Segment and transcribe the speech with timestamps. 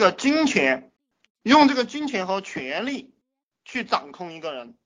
[0.00, 0.90] 个金钱，
[1.42, 3.14] 用这个金钱和权力
[3.64, 4.76] 去掌控一个人。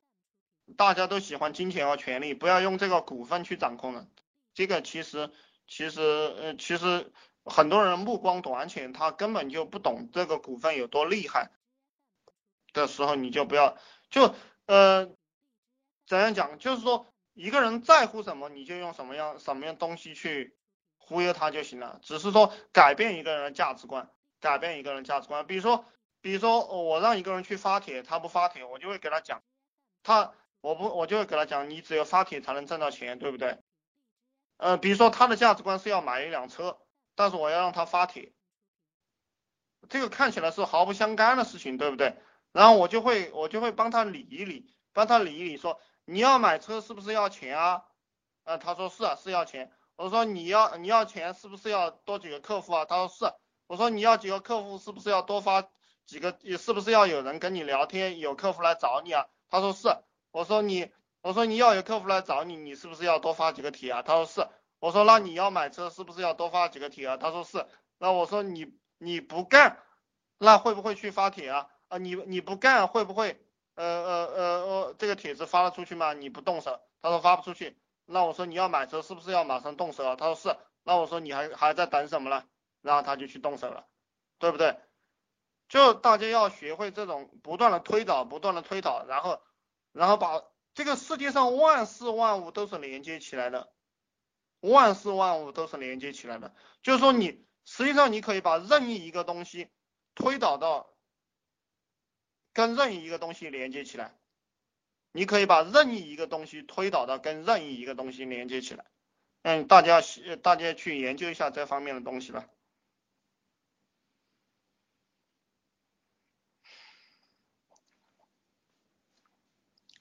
[0.76, 4.08] 大家都喜欢金钱和权力，不要用这个股份去掌控了。
[4.54, 5.30] 这个其实
[5.66, 7.12] 其实呃其实
[7.44, 11.50] 很多人目光短浅，他根本就不懂这个股份有多厉害
[12.72, 13.76] 的时候，你就不要
[14.08, 14.34] 就
[14.64, 15.10] 呃
[16.06, 20.56] 怎样讲，就是说一个人在乎什么，你就用什么样什么样东西去
[20.96, 22.00] 忽悠他就行了。
[22.02, 24.10] 只是说改变一个人的价值观，
[24.44, 25.46] 改变一个人价值观。
[25.46, 25.84] 比如说
[26.20, 29.42] 比如说我让一个人去发帖，他不发帖，我就会给他讲
[30.02, 30.34] 他。
[30.60, 33.58] 我不，我就会给他讲，你只有发帖才能挣到钱，对不对？
[34.56, 36.78] 呃，比如说他的价值观是要买一辆车，
[37.14, 38.32] 但是我要让他发帖，
[39.90, 42.16] 这个看起来是毫不相干的事情，对不对？
[42.52, 47.84] 然后我就会，我就会帮他理一理，帮他理一理，说你要买车是不是要钱啊？
[48.44, 49.70] 呃，他说是啊，是要钱。
[49.96, 52.86] 我说你要你要钱是不是要多几个客户啊？
[52.86, 53.34] 他说是。
[53.66, 55.68] 我说你要几个客户是不是要多发
[56.06, 56.36] 几个？
[56.58, 59.26] 是不是要有人跟你聊天，有客户来找你啊？
[59.48, 59.88] 他说是。
[60.32, 60.90] 我说你，
[61.22, 64.02] 我说你要有客户来找你，你是不是要多发几个帖啊？
[64.02, 64.46] 他说是。
[64.80, 67.16] 我说那你要买车是不是要多发几个帖啊？
[67.16, 67.66] 他说是。
[67.98, 69.78] 那我说你你不干，
[70.38, 71.68] 那会不会去发帖啊？
[71.88, 73.40] 啊你你不干会不会
[73.76, 76.12] 呃呃呃呃这个帖子发了出去吗？
[76.12, 76.80] 你不动手？
[77.00, 77.78] 他说发不出去。
[78.04, 80.16] 那我说你要买车是不是要马上动手啊？
[80.16, 80.56] 他说是。
[80.82, 82.44] 那我说你还还在等什么呢？
[82.84, 83.88] 然后他就去动手了，
[84.38, 84.78] 对不对？
[85.68, 89.42] 就大家要学会这种不断的推导，不断的推导，然后。
[89.96, 90.42] 然后把
[90.74, 93.72] 这个世界上万事万物都是连接起来的，
[94.58, 96.52] 万事万物都是连接起来的。
[96.82, 99.70] 就是说，你实际上你可以把任意一个东西
[100.16, 100.92] 推导到
[102.52, 104.18] 跟任意一个东西连接起来，
[105.12, 108.84] 你可以把任意一个东西推导到跟任意一个东西连接起来。
[109.42, 110.00] 嗯，大家
[110.42, 112.48] 大家去研究一下这方面的东西吧。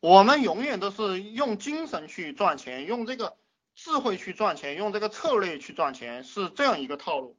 [0.04, 3.38] 我们永远都是用精神去赚钱，用这个
[3.74, 7.38] 智慧去赚钱，用这个策略去赚钱，是这样一个套路。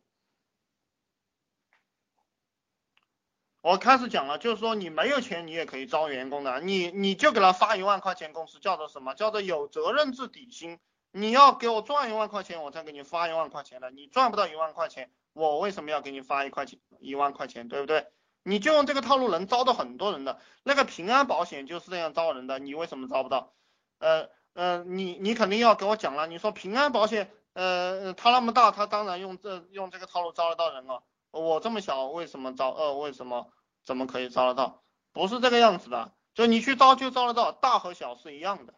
[3.60, 9.12] 我开始讲了，就是说你没有钱，你也可以招员工的，你你就给他发一万块钱工资，叫做什么？
[9.12, 10.80] 叫做有责任制底薪。
[11.10, 13.90] 你要给我赚一万块钱，我才给你发一万块钱的。
[13.90, 17.68] 你赚不到一万块钱，我为什么要给你发一块钱一万块钱？
[17.68, 18.06] 对不对？
[18.44, 23.52] 你就用这个套路能招到很多人的，那个平安保险就是这样招人的，你为什么招不到？
[23.98, 31.02] 呃呃，你你肯定要给我讲了，你说平安保险，呃，它那么大，它当然用这用这个套路招得到人了。
[31.30, 32.70] 我这么小，为什么招？
[32.70, 33.50] 呃，为什么
[33.82, 34.84] 怎么可以招得到？
[35.12, 38.74] 不是这个样子的，就你去招就招得到，大和小是一样的，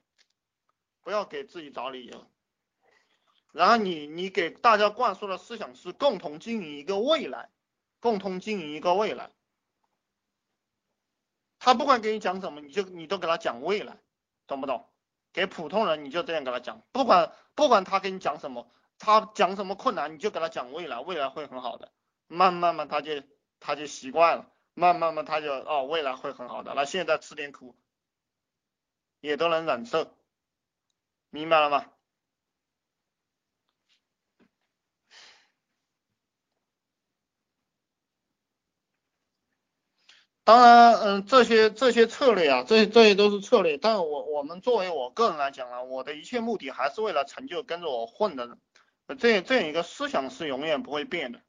[1.02, 2.24] 不要给自己找理由。
[3.52, 7.50] 然后你你给大家灌输的思想是共同经营一个未来，
[8.00, 9.30] 共同经营一个未来。
[11.66, 13.98] 他不管给你讲什么，你就你都给他讲未来，
[14.46, 14.88] 懂不懂？
[15.32, 21.90] 给普通人你就这样给他讲，不管不管他给你讲什么，他讲什么困难，你就给他讲未来，未来会很好的。
[22.28, 23.20] 慢慢慢他就
[23.58, 26.72] 他就习惯了，慢慢慢他就哦未来会很好的。
[26.74, 27.74] 那现在吃点苦
[29.18, 30.16] 也都能忍受，
[31.30, 31.86] 明白了吗？
[40.46, 43.76] 当然，嗯，这些这些策略啊，这这些都是策略。
[43.78, 49.18] 但我我们作为我个人来讲呢，我的一切目的还是为了成就跟着我混的人。
[49.18, 51.40] 这这样一个思想是永远不会变的。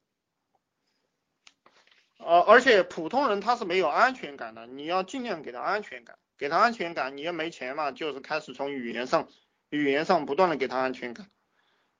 [2.18, 7.16] 呃，而且普通人他是没有安全感的，你要尽量给他安全感，给他安全感。
[7.16, 9.28] 你要没钱嘛，就是开始从语言上
[9.70, 11.28] 语言上不断的给他安全感，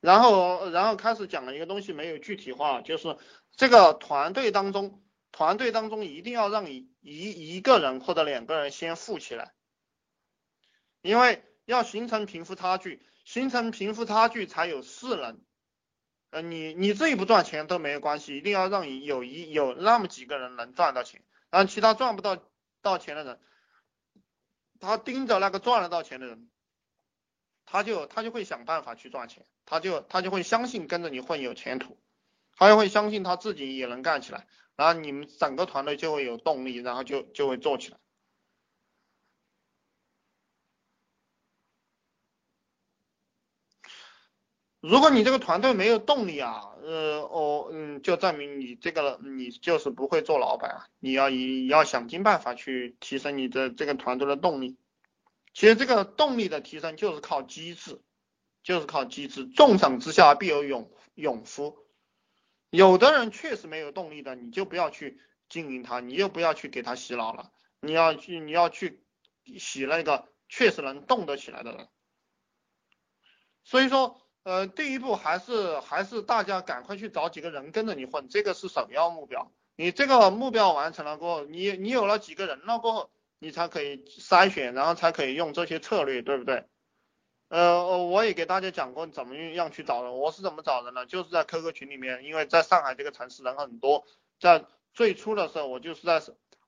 [0.00, 3.16] 然后然后开始讲了一个东西没有具体化，就是
[3.54, 5.00] 这个团队当中。
[5.32, 9.52] 团队当中一定要让一一一个人或者两个人先富起来，
[11.02, 15.40] 因为要形成贫富差距，形成贫富差距才有势能。
[16.30, 22.42] 呃，你你自己不赚钱都没有关系，一定要让有一有那么几个人能赚到钱，然后其他赚不到
[22.82, 23.40] 到钱的人，
[24.78, 26.50] 他盯着那个赚得到钱的人，
[27.64, 31.98] 他就他就会想办法去赚钱，他就他就会相信跟着你混有前途，
[32.56, 34.46] 他就会相信他自己也能干起来。
[34.78, 37.98] 然后你们整个团队就会有动力，然后就就会做起来。
[44.80, 50.86] 如果你这个团队没有动力啊，呃，哦，嗯，就证明你这个你就是不会做老板啊。
[51.00, 54.76] 你要以要想尽办法去提升你的这个团队的动力。
[55.52, 58.00] 其实这个动力的提升就是靠机制，
[58.62, 59.48] 就是靠机制。
[59.48, 61.76] 重赏之下必有勇勇夫。
[62.70, 67.50] 有的人确实没有动力的，你就不要去经营他，你又不要去给他洗脑了，
[67.80, 69.02] 你要去你要去
[69.58, 71.88] 洗那个确实能动得起来的人。
[73.64, 79.52] 所以说，呃，第一步还是还是大家赶快去找几个人跟着你混，这个是首要目标。
[79.76, 86.64] 你这个目标完成了过后，你你有了几个人了过后，你才可以筛选，然后才可以用这些策略，对不对？
[87.48, 91.06] 呃，我也给大家讲过怎么样去找人，我是怎么找人呢？
[91.06, 94.04] 就是在 QQ 群里面，因为在上海这个城市人很多，
[94.38, 96.22] 在最初的时候，我就是在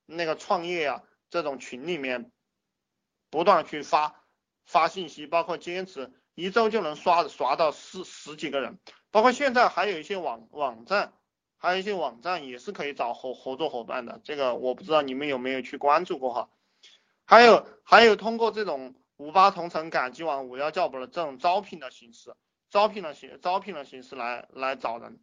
[0.07, 2.33] 那个创业啊这种群里面
[3.29, 4.25] 不断去发
[4.65, 8.79] 发信息，包括坚持一周就能刷刷到十十几个人，
[9.11, 11.13] 包括现在还有一些网网站，
[11.59, 16.49] 还有一些网站也是可以找合合作伙伴的，这个我不知道你们有没有去关注过哈，
[17.27, 18.95] 还有还有通过这种。
[19.21, 22.35] 五八同城、赶集网、五幺教补的这种招聘的形式，
[22.71, 25.23] 招聘的形招聘的形式来来找人，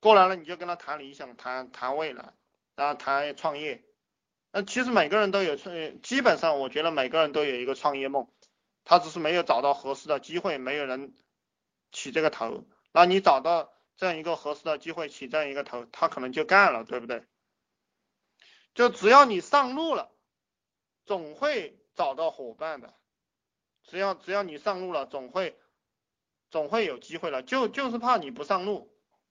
[0.00, 2.32] 过来了你就跟他谈理想、谈谈未来，
[2.76, 3.84] 然后谈创业。
[4.52, 8.26] 那其实每个人都有创，基本上我觉得每个人都有一个创业梦，
[8.84, 11.14] 他只是没有找到合适的机会，没有人
[11.92, 12.64] 起这个头。
[12.92, 17.26] 那你找到这样一个合适的机会，起这样一个头，他可能就干了，对不对？
[18.72, 20.10] 就只要你上路了，
[21.04, 21.78] 总会。
[21.98, 22.94] 找到伙伴的，
[23.82, 25.58] 只要只要你上路了，总会
[26.48, 27.42] 总会有机会了。
[27.42, 28.88] 就就是怕你不上路，